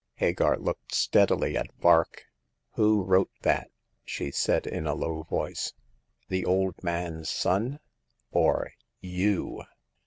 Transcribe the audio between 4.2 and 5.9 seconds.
said in a low voice—"